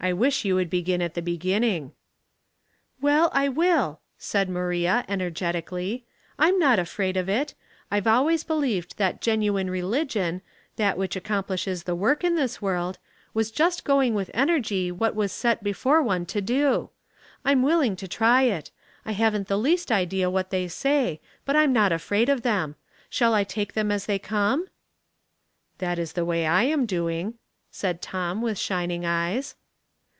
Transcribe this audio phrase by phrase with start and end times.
[0.00, 1.92] I wish you would begin at the beginning.'*
[3.00, 6.04] "Well, I will," said Maria, energetically."
[6.38, 7.54] I*m not afraid of it.
[7.90, 10.42] I've always believed that genuine religion—
[10.76, 12.98] that which accomplishes the work in this world—
[13.34, 16.90] was just doing with energy what was set before one to do.
[17.42, 18.70] I'm willing to try it.
[19.06, 22.76] I haven't the least idea what they say; but I'm not afraid of them.
[23.08, 24.68] Shall I take them as they come?"
[25.78, 27.38] "That is the way I am doing,"
[27.70, 29.54] said Tom, with shining eyes.